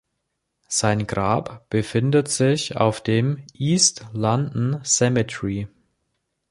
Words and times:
Sein 0.67 1.05
Grab 1.05 1.69
befindet 1.69 2.27
sich 2.27 2.75
auf 2.75 3.01
dem 3.03 3.43
East 3.53 4.03
London 4.13 4.83
Cemetery. 4.83 5.67